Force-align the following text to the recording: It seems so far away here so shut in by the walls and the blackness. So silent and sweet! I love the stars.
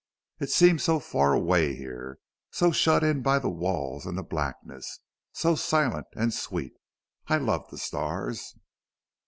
It 0.39 0.49
seems 0.49 0.81
so 0.83 0.99
far 0.99 1.31
away 1.31 1.75
here 1.75 2.17
so 2.49 2.71
shut 2.71 3.03
in 3.03 3.21
by 3.21 3.37
the 3.37 3.51
walls 3.51 4.07
and 4.07 4.17
the 4.17 4.23
blackness. 4.23 4.99
So 5.31 5.53
silent 5.53 6.07
and 6.15 6.33
sweet! 6.33 6.73
I 7.27 7.37
love 7.37 7.69
the 7.69 7.77
stars. 7.77 8.55